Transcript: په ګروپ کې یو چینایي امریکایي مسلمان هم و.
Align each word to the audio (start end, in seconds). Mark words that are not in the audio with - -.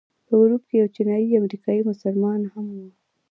په 0.27 0.33
ګروپ 0.39 0.63
کې 0.69 0.75
یو 0.81 0.87
چینایي 0.95 1.37
امریکایي 1.41 1.81
مسلمان 1.89 2.41
هم 2.53 2.65
و. 2.77 2.79